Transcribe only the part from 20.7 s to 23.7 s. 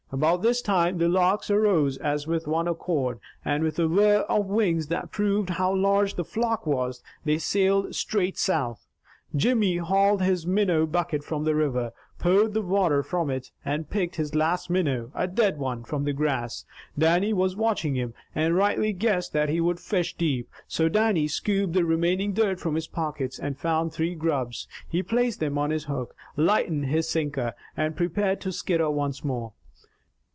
Dannie scooped the remaining dirt from his pockets, and